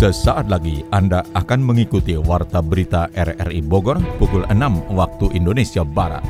[0.00, 6.24] Sesaat lagi Anda akan mengikuti Warta Berita RRI Bogor pukul 6 waktu Indonesia Barat.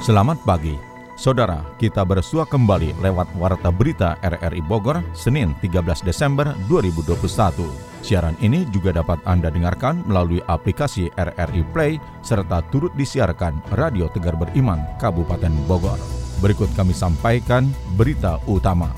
[0.00, 0.72] Selamat pagi,
[1.20, 7.91] Saudara, kita bersua kembali lewat Warta Berita RRI Bogor, Senin 13 Desember 2021.
[8.02, 14.34] Siaran ini juga dapat Anda dengarkan melalui aplikasi RRI Play, serta turut disiarkan Radio Tegar
[14.34, 15.96] Beriman, Kabupaten Bogor.
[16.42, 18.90] Berikut kami sampaikan berita utama.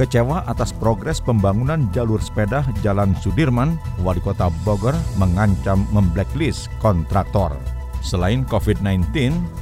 [0.00, 7.52] Kecewa atas progres pembangunan jalur sepeda Jalan Sudirman, Wali Kota Bogor mengancam memblacklist kontraktor.
[8.00, 9.12] Selain COVID-19,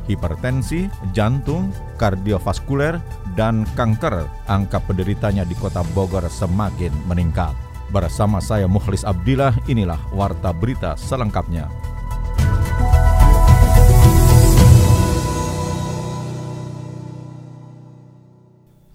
[0.06, 3.02] hipertensi, jantung, kardiovaskuler,
[3.34, 7.67] dan kanker, angka penderitanya di kota Bogor semakin meningkat.
[7.88, 11.72] Bersama saya Mukhlis Abdillah, inilah Warta Berita selengkapnya.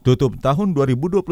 [0.06, 1.26] Tutup tahun 2021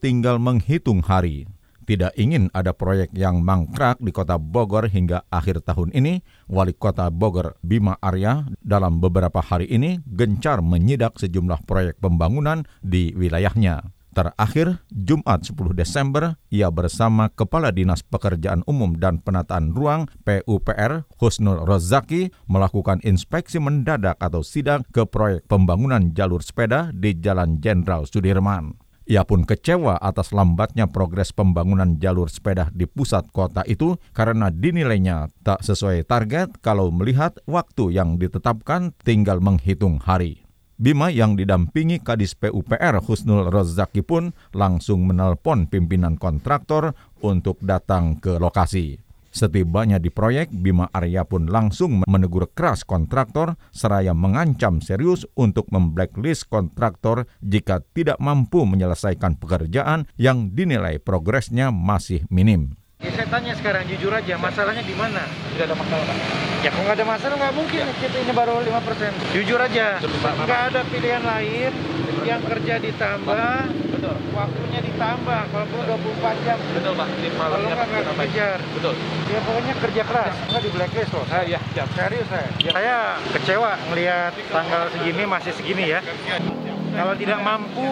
[0.00, 1.44] tinggal menghitung hari.
[1.84, 7.12] Tidak ingin ada proyek yang mangkrak di kota Bogor hingga akhir tahun ini, Wali Kota
[7.12, 13.92] Bogor Bima Arya dalam beberapa hari ini gencar menyidak sejumlah proyek pembangunan di wilayahnya.
[14.14, 21.66] Terakhir, Jumat 10 Desember, ia bersama Kepala Dinas Pekerjaan Umum dan Penataan Ruang PUPR Husnul
[21.66, 28.78] Rozaki melakukan inspeksi mendadak atau sidak ke proyek pembangunan jalur sepeda di Jalan Jenderal Sudirman.
[29.04, 35.28] Ia pun kecewa atas lambatnya progres pembangunan jalur sepeda di pusat kota itu karena dinilainya
[35.44, 40.43] tak sesuai target kalau melihat waktu yang ditetapkan tinggal menghitung hari.
[40.74, 48.42] Bima yang didampingi Kadis PUPR Husnul Rozaki pun langsung menelpon pimpinan kontraktor untuk datang ke
[48.42, 48.98] lokasi.
[49.34, 56.46] Setibanya di proyek, Bima Arya pun langsung menegur keras kontraktor seraya mengancam serius untuk memblacklist
[56.46, 62.78] kontraktor jika tidak mampu menyelesaikan pekerjaan yang dinilai progresnya masih minim.
[63.04, 65.28] Ya, saya tanya sekarang jujur aja, masalahnya di mana?
[65.52, 66.16] Tidak ada masalah, Pak.
[66.64, 67.92] Ya kalau nggak ada masalah nggak mungkin ya.
[68.00, 69.36] kita ini baru 5%.
[69.36, 70.00] Jujur aja,
[70.48, 71.72] nggak ada pilihan lain
[72.24, 73.56] yang kerja ditambah,
[73.92, 74.16] Betul.
[74.32, 75.84] waktunya ditambah, kalau perlu
[76.16, 76.56] 24 jam.
[76.56, 77.08] Betul, Pak.
[77.12, 78.58] Kalau nggak nggak kejar.
[78.72, 78.94] Betul.
[79.28, 81.24] Ya pokoknya kerja keras, nggak di blacklist loh.
[81.28, 81.88] Ah, ya, siap.
[81.92, 82.48] Serius saya.
[82.64, 82.72] Ya.
[82.72, 82.96] Saya
[83.36, 86.00] kecewa ngelihat tanggal segini masih segini ya.
[86.94, 87.86] Kalau tidak mampu,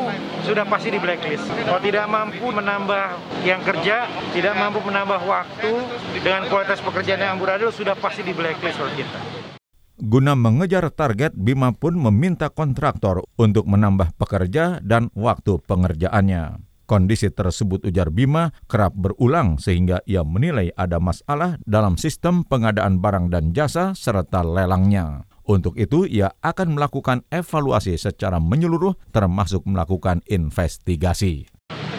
[0.47, 1.43] sudah pasti di blacklist.
[1.51, 5.75] Kalau tidak mampu menambah yang kerja, tidak mampu menambah waktu
[6.23, 9.19] dengan kualitas pekerjaan yang amburadul, sudah pasti di blacklist oleh kita.
[9.99, 16.63] Guna mengejar target, Bima pun meminta kontraktor untuk menambah pekerja dan waktu pengerjaannya.
[16.87, 23.35] Kondisi tersebut ujar Bima kerap berulang sehingga ia menilai ada masalah dalam sistem pengadaan barang
[23.35, 25.27] dan jasa serta lelangnya.
[25.53, 31.45] Untuk itu, ia akan melakukan evaluasi secara menyeluruh, termasuk melakukan investigasi.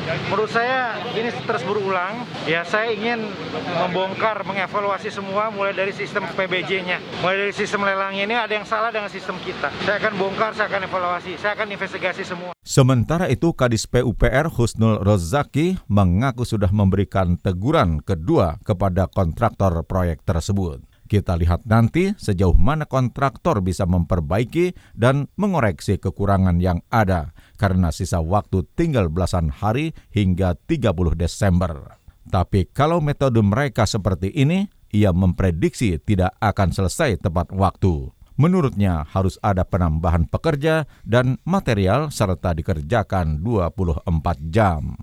[0.04, 2.26] Menurut saya ini terus berulang.
[2.50, 6.98] Ya saya ingin membongkar, mengevaluasi semua mulai dari sistem PBJ-nya.
[7.22, 9.70] Mulai dari sistem lelangnya ini ada yang salah dengan sistem kita.
[9.86, 12.52] Saya akan bongkar, saya akan evaluasi, saya akan investigasi semua.
[12.66, 20.93] Sementara itu Kadis PUPR Husnul Rozaki mengaku sudah memberikan teguran kedua kepada kontraktor proyek tersebut.
[21.14, 28.18] Kita lihat nanti sejauh mana kontraktor bisa memperbaiki dan mengoreksi kekurangan yang ada karena sisa
[28.18, 32.02] waktu tinggal belasan hari hingga 30 Desember.
[32.26, 38.10] Tapi kalau metode mereka seperti ini, ia memprediksi tidak akan selesai tepat waktu.
[38.34, 44.10] Menurutnya harus ada penambahan pekerja dan material serta dikerjakan 24
[44.50, 44.98] jam.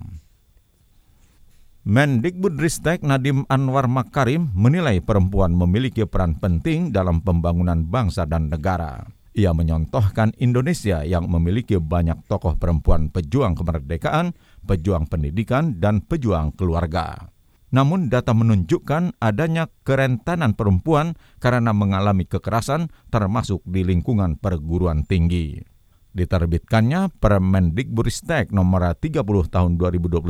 [1.81, 9.09] Mendikbudristek Nadim Anwar Makarim menilai perempuan memiliki peran penting dalam pembangunan bangsa dan negara.
[9.33, 14.37] Ia menyontohkan Indonesia yang memiliki banyak tokoh perempuan pejuang kemerdekaan,
[14.69, 17.33] pejuang pendidikan, dan pejuang keluarga.
[17.73, 25.70] Namun data menunjukkan adanya kerentanan perempuan karena mengalami kekerasan termasuk di lingkungan perguruan tinggi.
[26.11, 30.25] Diterbitkannya Permendikbudristek nomor 30 tahun 2021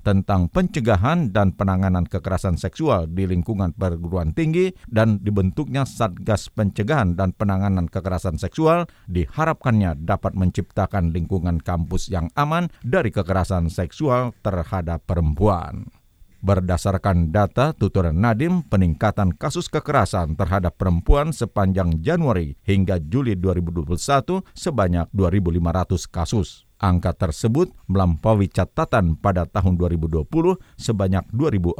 [0.00, 7.36] tentang pencegahan dan penanganan kekerasan seksual di lingkungan perguruan tinggi dan dibentuknya Satgas Pencegahan dan
[7.36, 16.01] Penanganan Kekerasan Seksual diharapkannya dapat menciptakan lingkungan kampus yang aman dari kekerasan seksual terhadap perempuan.
[16.42, 25.06] Berdasarkan data tutur Nadim, peningkatan kasus kekerasan terhadap perempuan sepanjang Januari hingga Juli 2021 sebanyak
[25.14, 26.66] 2.500 kasus.
[26.82, 30.26] Angka tersebut melampaui catatan pada tahun 2020
[30.74, 31.78] sebanyak 2.400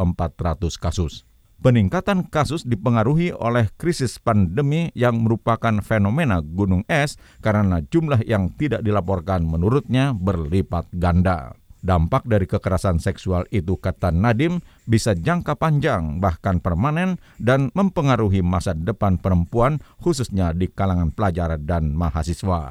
[0.78, 1.26] kasus.
[1.62, 8.86] Peningkatan kasus dipengaruhi oleh krisis pandemi yang merupakan fenomena gunung es karena jumlah yang tidak
[8.86, 11.54] dilaporkan menurutnya berlipat ganda.
[11.82, 18.70] Dampak dari kekerasan seksual itu, kata Nadim, bisa jangka panjang, bahkan permanen, dan mempengaruhi masa
[18.70, 22.70] depan perempuan, khususnya di kalangan pelajar dan mahasiswa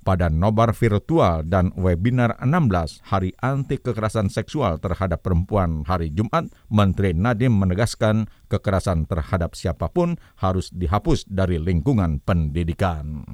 [0.00, 7.12] pada nobar virtual dan webinar 16 Hari Anti Kekerasan Seksual terhadap Perempuan hari Jumat, Menteri
[7.12, 13.24] Nadiem menegaskan kekerasan terhadap siapa pun harus dihapus dari lingkungan pendidikan.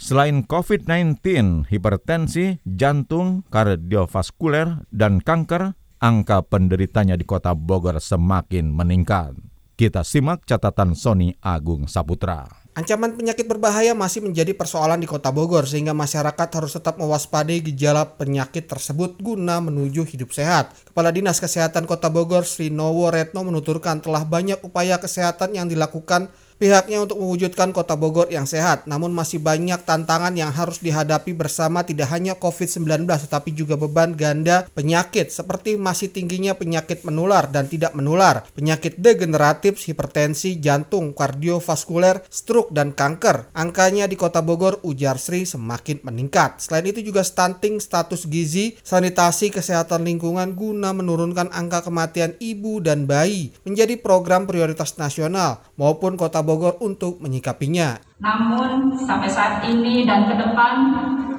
[0.00, 1.20] Selain COVID-19,
[1.68, 9.36] hipertensi, jantung, kardiovaskuler, dan kanker, angka penderitanya di kota Bogor semakin meningkat.
[9.76, 12.48] Kita simak catatan Sony Agung Saputra.
[12.72, 18.14] Ancaman penyakit berbahaya masih menjadi persoalan di Kota Bogor sehingga masyarakat harus tetap mewaspadai gejala
[18.16, 20.72] penyakit tersebut guna menuju hidup sehat.
[20.88, 26.30] Kepala Dinas Kesehatan Kota Bogor Sri Nowo Retno menuturkan telah banyak upaya kesehatan yang dilakukan
[26.60, 28.84] pihaknya untuk mewujudkan kota Bogor yang sehat.
[28.84, 34.68] Namun masih banyak tantangan yang harus dihadapi bersama tidak hanya COVID-19 tetapi juga beban ganda
[34.76, 42.76] penyakit seperti masih tingginya penyakit menular dan tidak menular, penyakit degeneratif, hipertensi, jantung, kardiovaskuler, stroke,
[42.76, 43.48] dan kanker.
[43.56, 46.60] Angkanya di kota Bogor ujar Sri semakin meningkat.
[46.60, 53.08] Selain itu juga stunting, status gizi, sanitasi, kesehatan lingkungan guna menurunkan angka kematian ibu dan
[53.08, 58.02] bayi menjadi program prioritas nasional maupun kota Bogor Bogor untuk menyikapinya.
[58.18, 60.82] Namun sampai saat ini dan ke depan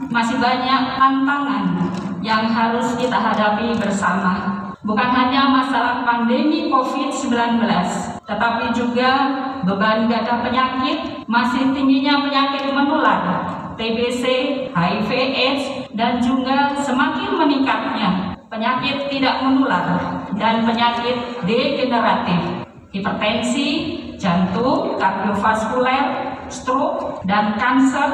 [0.08, 1.92] masih banyak tantangan
[2.24, 4.64] yang harus kita hadapi bersama.
[4.88, 7.60] Bukan hanya masalah pandemi COVID-19,
[8.24, 9.12] tetapi juga
[9.68, 14.24] beban gada penyakit, masih tingginya penyakit menular, TBC,
[14.72, 19.96] HIV AIDS, dan juga semakin meningkatnya penyakit tidak menular
[20.36, 21.16] dan penyakit
[21.48, 22.42] degeneratif,
[22.92, 23.68] hipertensi,
[24.22, 26.06] jantung, kardiovaskuler,
[26.52, 28.12] stroke, dan kanker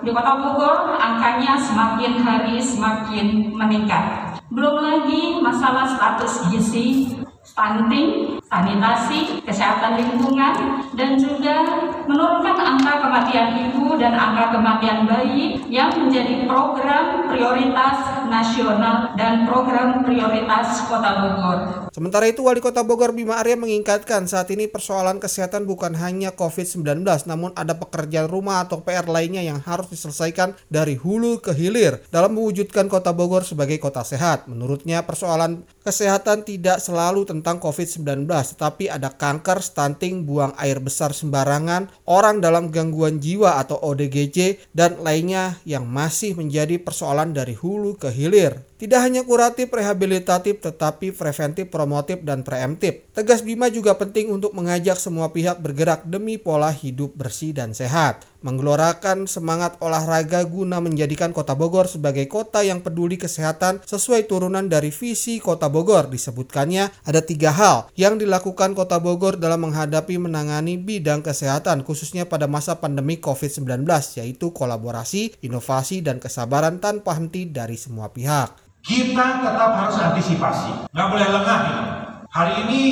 [0.00, 4.34] di Kota Bogor angkanya semakin hari semakin meningkat.
[4.48, 7.12] Belum lagi masalah status gizi,
[7.44, 11.62] stunting, sanitasi, kesehatan lingkungan, dan juga
[12.10, 20.02] menurunkan angka kematian ibu dan angka kematian bayi yang menjadi program prioritas nasional dan program
[20.02, 21.58] prioritas Kota Bogor.
[21.90, 27.06] Sementara itu, Wali Kota Bogor Bima Arya mengingatkan saat ini persoalan kesehatan bukan hanya COVID-19,
[27.26, 32.34] namun ada pekerjaan rumah atau PR lainnya yang harus diselesaikan dari hulu ke hilir dalam
[32.34, 34.46] mewujudkan Kota Bogor sebagai kota sehat.
[34.46, 41.92] Menurutnya, persoalan kesehatan tidak selalu tentang COVID-19, tetapi ada kanker, stunting, buang air besar sembarangan,
[42.08, 48.08] orang dalam gangguan jiwa atau ODGJ, dan lainnya yang masih menjadi persoalan dari hulu ke
[48.08, 48.69] hilir.
[48.80, 53.12] Tidak hanya kuratif, rehabilitatif, tetapi preventif, promotif, dan preemptif.
[53.12, 58.24] Tegas Bima juga penting untuk mengajak semua pihak bergerak demi pola hidup bersih dan sehat.
[58.40, 64.88] Menggelorakan semangat olahraga guna menjadikan kota Bogor sebagai kota yang peduli kesehatan sesuai turunan dari
[64.88, 66.08] visi kota Bogor.
[66.08, 72.48] Disebutkannya ada tiga hal yang dilakukan kota Bogor dalam menghadapi menangani bidang kesehatan khususnya pada
[72.48, 73.84] masa pandemi COVID-19
[74.16, 78.69] yaitu kolaborasi, inovasi, dan kesabaran tanpa henti dari semua pihak.
[78.80, 81.86] Kita tetap harus antisipasi, nggak boleh lengah ini.
[82.30, 82.82] Hari ini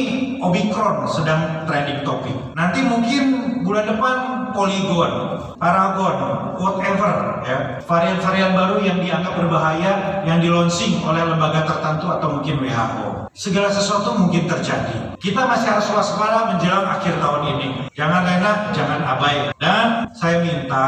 [0.43, 2.35] Omicron sedang trending topik.
[2.58, 3.25] Nanti mungkin
[3.62, 4.17] bulan depan
[4.51, 6.17] Polygon, Paragon,
[6.58, 13.31] whatever ya, varian-varian baru yang dianggap berbahaya yang dilonsing oleh lembaga tertentu atau mungkin WHO.
[13.31, 15.15] Segala sesuatu mungkin terjadi.
[15.22, 17.69] Kita masih harus waspada menjelang akhir tahun ini.
[17.94, 19.55] Jangan lena, jangan abai.
[19.63, 20.86] Dan saya minta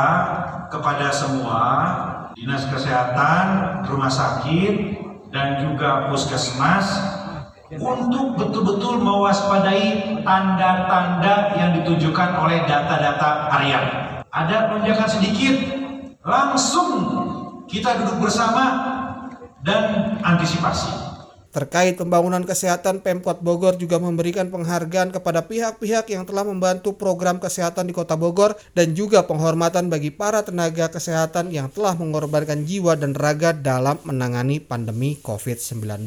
[0.67, 1.63] kepada semua
[2.39, 3.47] dinas kesehatan,
[3.87, 6.87] rumah sakit, dan juga puskesmas
[7.71, 13.85] untuk betul-betul mewaspadai tanda-tanda yang ditunjukkan oleh data-data harian.
[14.31, 15.55] Ada lonjakan sedikit,
[16.27, 16.91] langsung
[17.71, 18.65] kita duduk bersama
[19.63, 21.10] dan antisipasi.
[21.51, 27.91] Terkait pembangunan kesehatan, Pemkot Bogor juga memberikan penghargaan kepada pihak-pihak yang telah membantu program kesehatan
[27.91, 33.19] di Kota Bogor dan juga penghormatan bagi para tenaga kesehatan yang telah mengorbankan jiwa dan
[33.19, 36.07] raga dalam menangani pandemi COVID-19.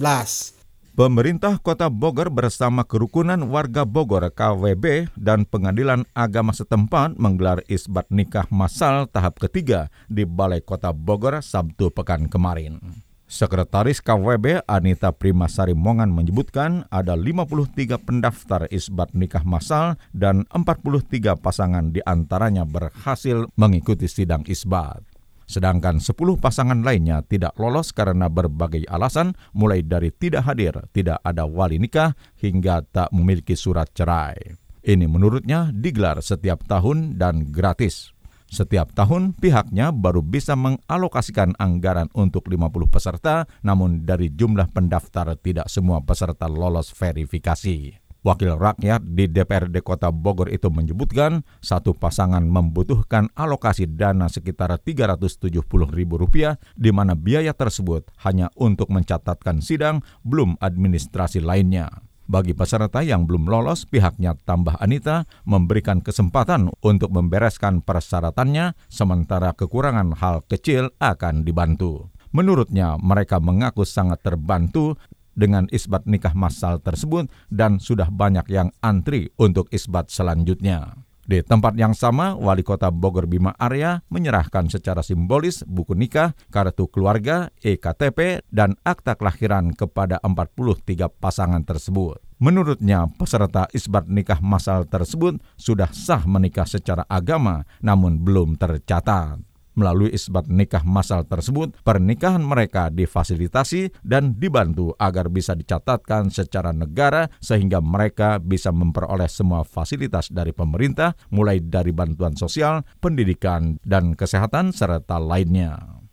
[0.96, 8.48] Pemerintah Kota Bogor bersama Kerukunan Warga Bogor KWB dan Pengadilan Agama setempat menggelar isbat nikah
[8.48, 13.04] massal tahap ketiga di Balai Kota Bogor Sabtu pekan kemarin.
[13.24, 21.90] Sekretaris KWB Anita Primasari Mongan menyebutkan ada 53 pendaftar isbat nikah massal dan 43 pasangan
[21.90, 25.02] di antaranya berhasil mengikuti sidang isbat.
[25.44, 31.44] Sedangkan 10 pasangan lainnya tidak lolos karena berbagai alasan mulai dari tidak hadir, tidak ada
[31.44, 34.36] wali nikah, hingga tak memiliki surat cerai.
[34.84, 38.13] Ini menurutnya digelar setiap tahun dan gratis.
[38.54, 45.66] Setiap tahun pihaknya baru bisa mengalokasikan anggaran untuk 50 peserta, namun dari jumlah pendaftar tidak
[45.74, 47.98] semua peserta lolos verifikasi.
[48.22, 56.56] Wakil rakyat di DPRD Kota Bogor itu menyebutkan satu pasangan membutuhkan alokasi dana sekitar Rp370.000
[56.78, 62.13] di mana biaya tersebut hanya untuk mencatatkan sidang belum administrasi lainnya.
[62.24, 70.16] Bagi peserta yang belum lolos, pihaknya tambah Anita memberikan kesempatan untuk membereskan persyaratannya, sementara kekurangan
[70.16, 72.08] hal kecil akan dibantu.
[72.32, 74.96] Menurutnya, mereka mengaku sangat terbantu
[75.36, 80.96] dengan isbat nikah massal tersebut dan sudah banyak yang antri untuk isbat selanjutnya.
[81.24, 86.92] Di tempat yang sama, Wali Kota Bogor Bima Arya menyerahkan secara simbolis buku nikah, kartu
[86.92, 92.20] keluarga, EKTP, dan akta kelahiran kepada 43 pasangan tersebut.
[92.44, 99.53] Menurutnya, peserta isbat nikah masal tersebut sudah sah menikah secara agama, namun belum tercatat.
[99.74, 107.26] Melalui isbat nikah masal tersebut, pernikahan mereka difasilitasi dan dibantu agar bisa dicatatkan secara negara
[107.42, 114.70] sehingga mereka bisa memperoleh semua fasilitas dari pemerintah mulai dari bantuan sosial, pendidikan, dan kesehatan
[114.70, 116.04] serta lainnya.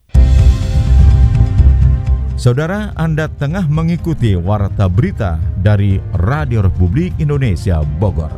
[2.40, 8.33] Saudara, Anda tengah mengikuti Warta Berita dari Radio Republik Indonesia Bogor.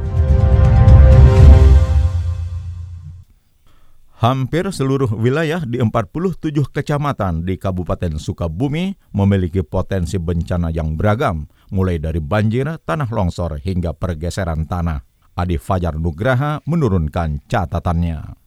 [4.23, 11.99] Hampir seluruh wilayah di 47 kecamatan di Kabupaten Sukabumi memiliki potensi bencana yang beragam, mulai
[11.99, 15.03] dari banjir, tanah longsor, hingga pergeseran tanah.
[15.35, 18.42] Adi Fajar Nugraha menurunkan catatannya.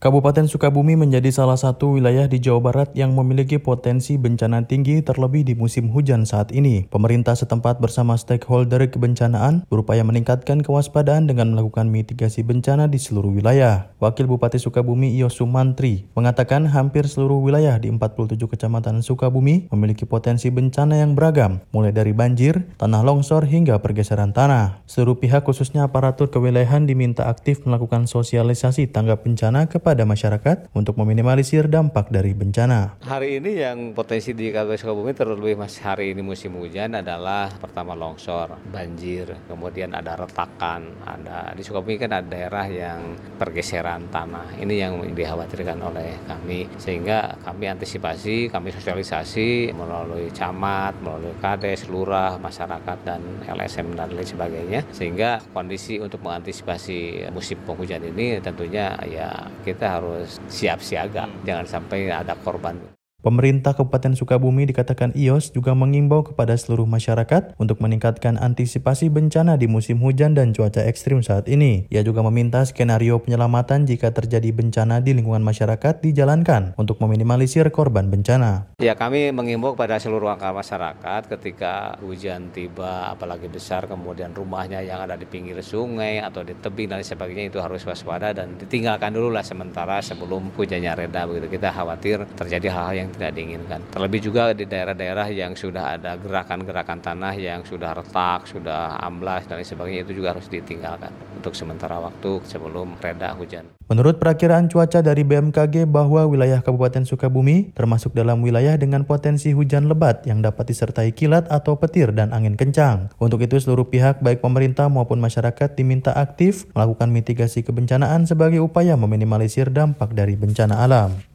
[0.00, 5.44] Kabupaten Sukabumi menjadi salah satu wilayah di Jawa Barat yang memiliki potensi bencana tinggi terlebih
[5.44, 6.88] di musim hujan saat ini.
[6.88, 13.92] Pemerintah setempat bersama stakeholder kebencanaan berupaya meningkatkan kewaspadaan dengan melakukan mitigasi bencana di seluruh wilayah.
[14.00, 20.48] Wakil Bupati Sukabumi Iyo Sumantri mengatakan hampir seluruh wilayah di 47 kecamatan Sukabumi memiliki potensi
[20.48, 24.80] bencana yang beragam, mulai dari banjir, tanah longsor hingga pergeseran tanah.
[24.88, 30.94] Seluruh pihak khususnya aparatur kewilayahan diminta aktif melakukan sosialisasi tanggap bencana kepada kepada masyarakat untuk
[31.02, 32.94] meminimalisir dampak dari bencana.
[33.02, 37.98] Hari ini yang potensi di Kabupaten Sukabumi terlebih masih hari ini musim hujan adalah pertama
[37.98, 44.62] longsor, banjir, kemudian ada retakan, ada di Sukabumi kan ada daerah yang pergeseran tanah.
[44.62, 52.38] Ini yang dikhawatirkan oleh kami sehingga kami antisipasi, kami sosialisasi melalui camat, melalui kades, lurah,
[52.38, 59.50] masyarakat dan LSM dan lain sebagainya sehingga kondisi untuk mengantisipasi musim penghujan ini tentunya ya
[59.66, 61.40] kita kita harus siap siaga, hmm.
[61.48, 62.99] jangan sampai ada korban.
[63.20, 69.68] Pemerintah Kabupaten Sukabumi dikatakan IOS juga mengimbau kepada seluruh masyarakat untuk meningkatkan antisipasi bencana di
[69.68, 71.84] musim hujan dan cuaca ekstrim saat ini.
[71.92, 78.08] Ia juga meminta skenario penyelamatan jika terjadi bencana di lingkungan masyarakat dijalankan untuk meminimalisir korban
[78.08, 78.72] bencana.
[78.80, 85.20] Ya kami mengimbau kepada seluruh masyarakat ketika hujan tiba apalagi besar kemudian rumahnya yang ada
[85.20, 89.44] di pinggir sungai atau di tebing dan sebagainya itu harus waspada dan ditinggalkan dulu lah
[89.44, 91.60] sementara sebelum hujannya reda begitu.
[91.60, 93.80] Kita khawatir terjadi hal-hal yang tidak diinginkan.
[93.92, 99.60] Terlebih juga di daerah-daerah yang sudah ada gerakan-gerakan tanah yang sudah retak, sudah amblas dan
[99.60, 103.64] sebagainya itu juga harus ditinggalkan untuk sementara waktu sebelum reda hujan.
[103.90, 109.90] Menurut perakiraan cuaca dari BMKG bahwa wilayah Kabupaten Sukabumi termasuk dalam wilayah dengan potensi hujan
[109.90, 113.10] lebat yang dapat disertai kilat atau petir dan angin kencang.
[113.18, 118.94] Untuk itu seluruh pihak baik pemerintah maupun masyarakat diminta aktif melakukan mitigasi kebencanaan sebagai upaya
[118.94, 121.29] meminimalisir dampak dari bencana alam.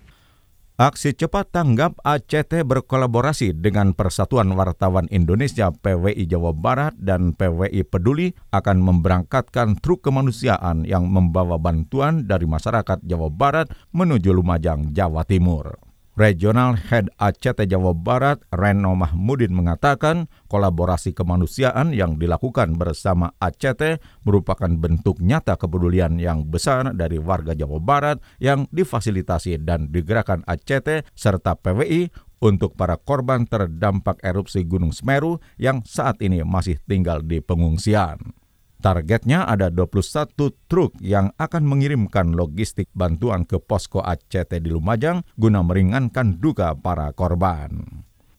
[0.76, 8.36] Aksi cepat tanggap ACT berkolaborasi dengan Persatuan Wartawan Indonesia PWI Jawa Barat dan PWI Peduli
[8.52, 15.85] akan memberangkatkan truk kemanusiaan yang membawa bantuan dari masyarakat Jawa Barat menuju Lumajang, Jawa Timur.
[16.16, 24.72] Regional Head ACT Jawa Barat Reno Mahmudin mengatakan kolaborasi kemanusiaan yang dilakukan bersama ACT merupakan
[24.72, 31.60] bentuk nyata kepedulian yang besar dari warga Jawa Barat yang difasilitasi dan digerakkan ACT serta
[31.60, 32.08] PWI
[32.40, 38.45] untuk para korban terdampak erupsi Gunung Semeru yang saat ini masih tinggal di pengungsian.
[38.86, 45.66] Targetnya ada 21 truk yang akan mengirimkan logistik bantuan ke posko ACT di Lumajang guna
[45.66, 47.82] meringankan duka para korban.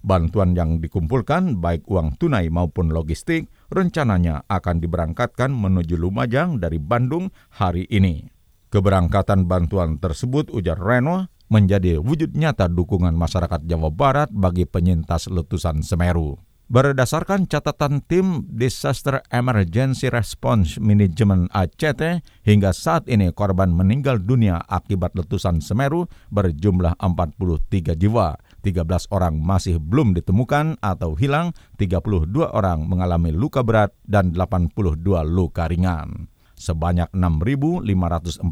[0.07, 7.35] Bantuan yang dikumpulkan, baik uang tunai maupun logistik, rencananya akan diberangkatkan menuju Lumajang dari Bandung
[7.51, 8.31] hari ini.
[8.71, 15.83] Keberangkatan bantuan tersebut, ujar Reno, menjadi wujud nyata dukungan masyarakat Jawa Barat bagi penyintas letusan
[15.83, 16.46] Semeru.
[16.67, 25.15] Berdasarkan catatan tim Disaster Emergency Response Management ACT, hingga saat ini korban meninggal dunia akibat
[25.15, 28.35] letusan Semeru berjumlah 43 jiwa.
[28.67, 28.83] 13
[29.15, 36.27] orang masih belum ditemukan atau hilang, 32 orang mengalami luka berat dan 82 luka ringan.
[36.59, 38.43] Sebanyak 6.542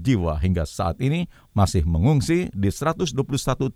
[0.00, 3.12] jiwa hingga saat ini masih mengungsi di 121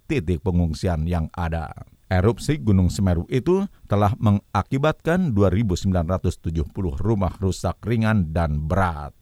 [0.08, 1.97] titik pengungsian yang ada.
[2.08, 9.12] Erupsi Gunung Semeru itu telah mengakibatkan 2.970 rumah rusak ringan dan berat.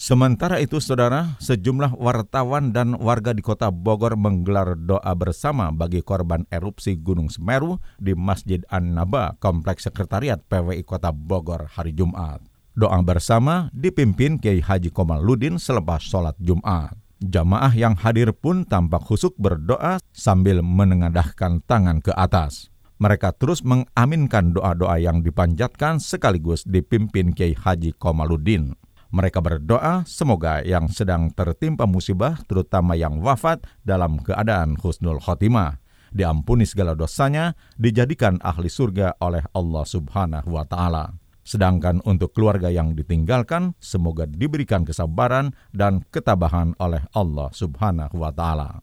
[0.00, 6.48] Sementara itu, saudara, sejumlah wartawan dan warga di kota Bogor menggelar doa bersama bagi korban
[6.48, 12.40] erupsi Gunung Semeru di Masjid An-Naba, Kompleks Sekretariat PWI Kota Bogor hari Jumat.
[12.72, 16.96] Doa bersama dipimpin Kiai Haji Komaludin selepas sholat Jumat.
[17.20, 22.72] Jamaah yang hadir pun tampak husuk berdoa sambil menengadahkan tangan ke atas.
[22.96, 28.72] Mereka terus mengaminkan doa-doa yang dipanjatkan sekaligus dipimpin Kiai Haji Komaludin.
[29.12, 35.76] Mereka berdoa semoga yang sedang tertimpa musibah, terutama yang wafat dalam keadaan husnul khotimah,
[36.16, 41.19] diampuni segala dosanya, dijadikan ahli surga oleh Allah Subhanahu wa Ta'ala.
[41.50, 48.78] Sedangkan untuk keluarga yang ditinggalkan, semoga diberikan kesabaran dan ketabahan oleh Allah Subhanahu wa Ta'ala.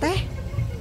[0.00, 0.24] Teh,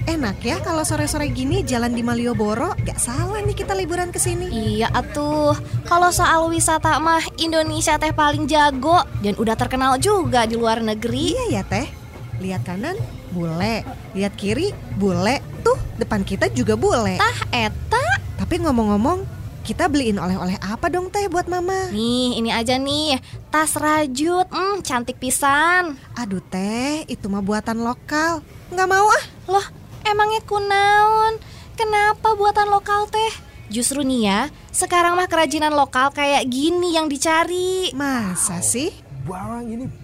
[0.07, 2.79] enak ya kalau sore-sore gini jalan di Malioboro.
[2.87, 4.47] Gak salah nih kita liburan ke sini.
[4.47, 10.55] Iya atuh, kalau soal wisata mah Indonesia teh paling jago dan udah terkenal juga di
[10.55, 11.35] luar negeri.
[11.35, 11.91] Iya ya teh.
[12.39, 12.95] Lihat kanan,
[13.35, 13.83] bule.
[14.15, 15.43] Lihat kiri, bule.
[15.59, 17.19] Tuh, depan kita juga bule.
[17.19, 18.03] Tah eta.
[18.39, 21.89] Tapi ngomong-ngomong, kita beliin oleh-oleh apa dong teh buat mama?
[21.89, 23.17] Nih, ini aja nih,
[23.49, 25.97] tas rajut, hmm, cantik pisan.
[26.13, 28.45] Aduh teh, itu mah buatan lokal.
[28.69, 29.23] Nggak mau ah.
[29.49, 29.65] Loh,
[30.05, 31.41] emangnya kunaon?
[31.73, 33.33] Kenapa buatan lokal teh?
[33.73, 37.89] Justru nih ya, sekarang mah kerajinan lokal kayak gini yang dicari.
[37.97, 38.93] Masa sih?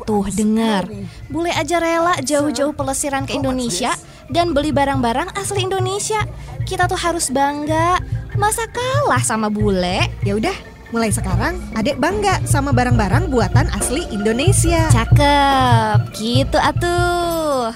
[0.09, 0.89] Tuh dengar,
[1.29, 3.93] bule aja rela jauh-jauh pelesiran ke Indonesia
[4.33, 6.25] dan beli barang-barang asli Indonesia.
[6.65, 8.01] Kita tuh harus bangga
[8.39, 10.07] Masa kalah sama bule?
[10.24, 10.55] Ya udah,
[10.96, 14.87] mulai sekarang adek bangga sama barang-barang buatan asli Indonesia.
[14.87, 17.75] Cakep, gitu atuh.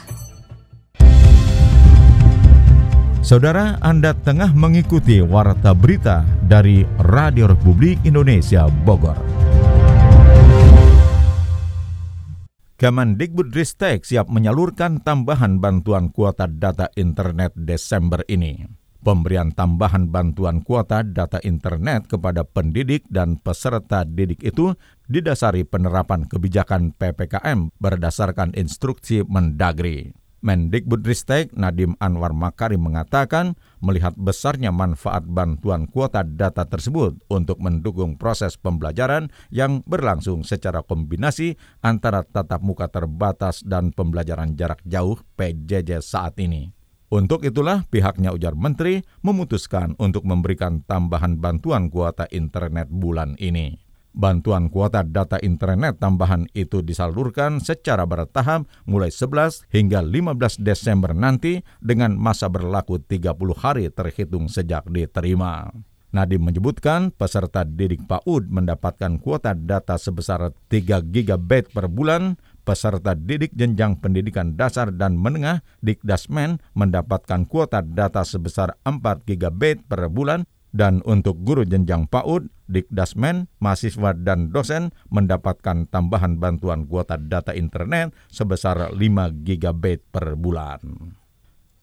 [3.19, 9.17] Saudara, Anda tengah mengikuti warta berita dari Radio Republik Indonesia Bogor.
[12.79, 18.84] Kemendikbudristek siap menyalurkan tambahan bantuan kuota data internet Desember ini.
[19.05, 24.73] Pemberian tambahan bantuan kuota data internet kepada pendidik dan peserta didik itu
[25.05, 30.17] didasari penerapan kebijakan PPKM berdasarkan instruksi Mendagri.
[30.41, 38.57] Mendikbudristek Nadim Anwar Makari mengatakan melihat besarnya manfaat bantuan kuota data tersebut untuk mendukung proses
[38.57, 46.37] pembelajaran yang berlangsung secara kombinasi antara tatap muka terbatas dan pembelajaran jarak jauh PJJ saat
[46.41, 46.74] ini.
[47.15, 53.79] Untuk itulah pihaknya ujar Menteri memutuskan untuk memberikan tambahan bantuan kuota internet bulan ini.
[54.11, 61.63] Bantuan kuota data internet tambahan itu disalurkan secara bertahap mulai 11 hingga 15 Desember nanti
[61.79, 63.31] dengan masa berlaku 30
[63.63, 65.71] hari terhitung sejak diterima.
[66.11, 73.53] Nadiem menyebutkan peserta didik PAUD mendapatkan kuota data sebesar 3 GB per bulan peserta didik
[73.53, 80.49] jenjang pendidikan dasar dan menengah Dikdasmen mendapatkan kuota data sebesar 4 GB per bulan.
[80.75, 88.11] Dan untuk guru jenjang PAUD, Dikdasmen, mahasiswa dan dosen mendapatkan tambahan bantuan kuota data internet
[88.27, 88.99] sebesar 5
[89.47, 91.15] GB per bulan.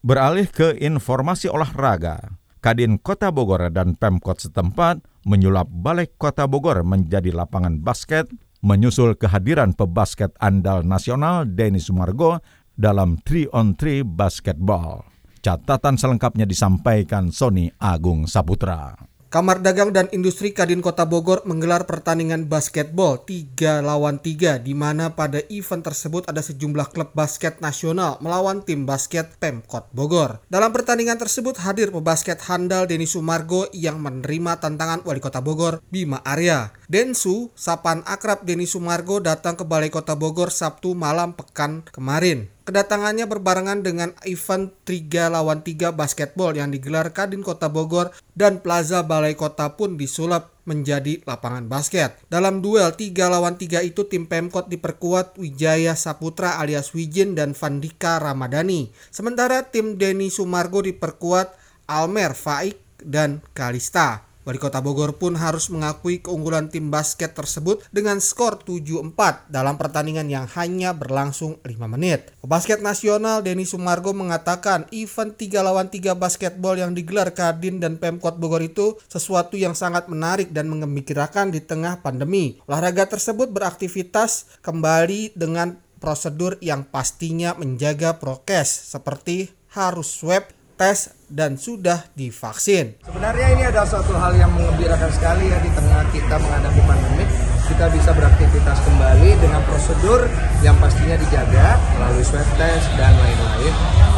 [0.05, 7.33] Beralih ke informasi olahraga, Kadin Kota Bogor dan Pemkot setempat menyulap Balai Kota Bogor menjadi
[7.33, 8.29] lapangan basket
[8.63, 12.39] menyusul kehadiran pebasket andal nasional Denny Sumargo
[12.73, 15.03] dalam 3 on 3 basketball.
[15.43, 19.12] Catatan selengkapnya disampaikan Sony Agung Saputra.
[19.33, 25.17] Kamar Dagang dan Industri Kadin Kota Bogor menggelar pertandingan basketball 3 lawan 3 di mana
[25.17, 30.37] pada event tersebut ada sejumlah klub basket nasional melawan tim basket Pemkot Bogor.
[30.53, 36.21] Dalam pertandingan tersebut hadir pebasket handal Denny Sumargo yang menerima tantangan Wali Kota Bogor Bima
[36.21, 36.69] Arya.
[36.85, 42.52] Densu, sapan akrab Denny Sumargo datang ke Balai Kota Bogor Sabtu malam pekan kemarin.
[42.63, 49.03] Kedatangannya berbarengan dengan event 3 lawan 3 basketball yang digelar Kadin Kota Bogor dan Plaza
[49.03, 52.15] Balai Kota pun disulap menjadi lapangan basket.
[52.31, 58.15] Dalam duel 3 lawan 3 itu tim Pemkot diperkuat Wijaya Saputra alias Wijin dan Vandika
[58.23, 58.95] Ramadhani.
[59.11, 61.51] Sementara tim Denny Sumargo diperkuat
[61.91, 64.23] Almer Faik dan Kalista.
[64.43, 70.27] Wali Kota Bogor pun harus mengakui keunggulan tim basket tersebut dengan skor 7-4 dalam pertandingan
[70.27, 72.35] yang hanya berlangsung 5 menit.
[72.43, 78.35] Basket nasional Denny Sumargo mengatakan event 3 lawan 3 basketball yang digelar Kadin dan Pemkot
[78.35, 82.59] Bogor itu sesuatu yang sangat menarik dan mengembirakan di tengah pandemi.
[82.67, 91.57] Olahraga tersebut beraktivitas kembali dengan prosedur yang pastinya menjaga prokes seperti harus swab tes dan
[91.57, 92.97] sudah divaksin.
[93.01, 97.25] Sebenarnya ini adalah suatu hal yang mengembirakan sekali ya di tengah kita menghadapi pandemi.
[97.63, 100.27] Kita bisa beraktivitas kembali dengan prosedur
[100.61, 103.73] yang pastinya dijaga melalui swab test dan lain-lain.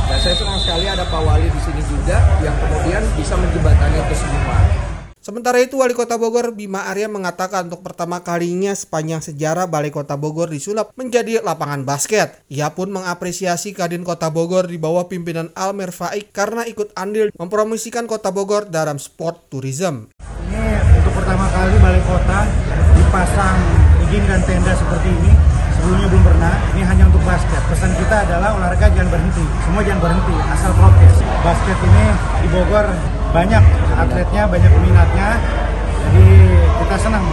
[0.05, 4.15] Dan saya senang sekali ada Pak Wali di sini juga yang kemudian bisa menjembatani itu
[4.17, 4.94] semua.
[5.25, 10.13] Sementara itu, Wali Kota Bogor Bima Arya mengatakan untuk pertama kalinya sepanjang sejarah Balai Kota
[10.13, 12.45] Bogor disulap menjadi lapangan basket.
[12.45, 18.05] Ia pun mengapresiasi Kadin Kota Bogor di bawah pimpinan Almer Faik karena ikut andil mempromosikan
[18.05, 20.13] Kota Bogor dalam sport tourism.
[20.45, 20.61] Ini
[21.01, 22.45] untuk pertama kali Balai Kota
[22.93, 23.57] dipasang
[24.05, 25.33] izin dan tenda seperti ini
[25.73, 26.53] sebelumnya belum pernah.
[26.77, 27.65] Ini hanya untuk basket.
[27.73, 29.45] Pesan kita adalah olahraga jangan berhenti.
[29.65, 31.17] Semua jangan berhenti, asal prokes.
[31.41, 32.05] Basket ini
[32.45, 32.85] di Bogor
[33.35, 33.63] banyak
[33.99, 35.29] atletnya, banyak peminatnya.
[36.07, 36.27] Jadi
[36.79, 37.25] kita senang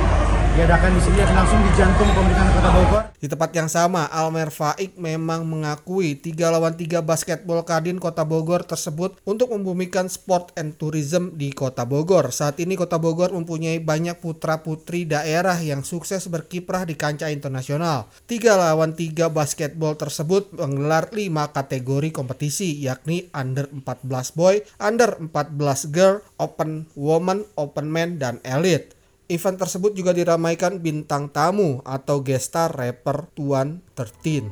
[0.52, 3.02] diadakan di sini langsung di jantung pemerintahan Kota Bogor.
[3.16, 8.60] Di tempat yang sama, Almer Faik memang mengakui 3 lawan 3 basketball Kadin Kota Bogor
[8.60, 12.36] tersebut untuk membumikan sport and tourism di Kota Bogor.
[12.36, 18.12] Saat ini Kota Bogor mempunyai banyak putra-putri daerah yang sukses berkiprah di kancah internasional.
[18.28, 25.88] 3 lawan 3 basketball tersebut menggelar 5 kategori kompetisi yakni under 14 boy, under 14
[25.88, 29.00] girl, open woman, open man, dan elite.
[29.30, 34.50] Event tersebut juga diramaikan bintang tamu atau gestar rapper Tuan Tertin.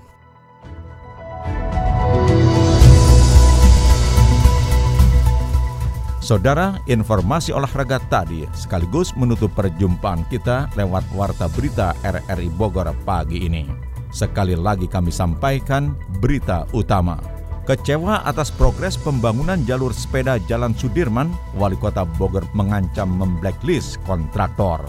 [6.22, 13.66] Saudara, informasi olahraga tadi sekaligus menutup perjumpaan kita lewat Warta Berita RRI Bogor pagi ini.
[14.14, 17.39] Sekali lagi kami sampaikan berita utama.
[17.70, 24.82] Kecewa atas progres pembangunan jalur sepeda Jalan Sudirman, Wali Kota Bogor mengancam memblacklist kontraktor.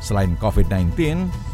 [0.00, 0.96] Selain COVID-19,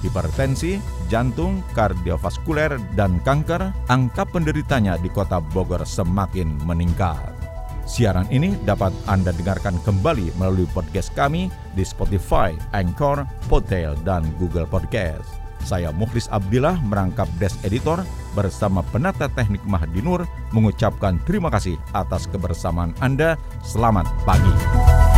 [0.07, 0.79] hipertensi,
[1.11, 7.35] jantung, kardiovaskuler, dan kanker, angka penderitanya di kota Bogor semakin meningkat.
[7.83, 14.71] Siaran ini dapat Anda dengarkan kembali melalui podcast kami di Spotify, Anchor, Podtail, dan Google
[14.71, 15.40] Podcast.
[15.65, 22.27] Saya Mukhlis Abdillah merangkap Desk Editor bersama penata teknik Mahdi Nur mengucapkan terima kasih atas
[22.31, 23.37] kebersamaan Anda.
[23.63, 25.10] Selamat pagi.